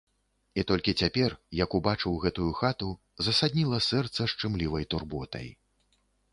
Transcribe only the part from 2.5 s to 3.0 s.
хату,